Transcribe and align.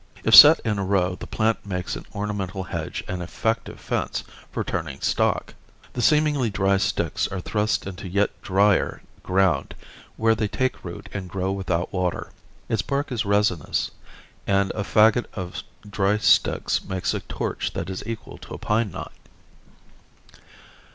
If 0.23 0.33
set 0.33 0.57
in 0.61 0.79
a 0.79 0.83
row 0.83 1.13
the 1.19 1.27
plant 1.27 1.63
makes 1.63 1.95
an 1.95 2.07
ornamental 2.15 2.63
hedge 2.63 3.03
and 3.07 3.21
effective 3.21 3.79
fence 3.79 4.23
for 4.51 4.63
turning 4.63 4.99
stock. 4.99 5.53
The 5.93 6.01
seemingly 6.01 6.49
dry 6.49 6.77
sticks 6.77 7.27
are 7.27 7.39
thrust 7.39 7.85
into 7.85 8.07
yet 8.09 8.31
drier 8.41 9.03
ground 9.21 9.75
where 10.17 10.33
they 10.33 10.47
take 10.47 10.83
root 10.83 11.07
and 11.13 11.29
grow 11.29 11.51
without 11.51 11.93
water. 11.93 12.31
Its 12.67 12.81
bark 12.81 13.11
is 13.11 13.25
resinous 13.25 13.91
and 14.47 14.71
a 14.71 14.83
fagot 14.83 15.27
of 15.35 15.61
dry 15.87 16.17
sticks 16.17 16.83
makes 16.83 17.13
a 17.13 17.19
torch 17.19 17.73
that 17.73 17.87
is 17.87 18.01
equal 18.07 18.39
to 18.39 18.55
a 18.55 18.57
pineknot. 18.57 19.13